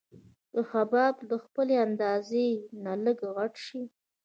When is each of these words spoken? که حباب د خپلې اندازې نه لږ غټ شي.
که 0.51 0.59
حباب 0.71 1.15
د 1.31 1.33
خپلې 1.43 1.75
اندازې 1.85 2.47
نه 2.83 2.93
لږ 3.03 3.17
غټ 3.35 3.53
شي. 3.65 3.81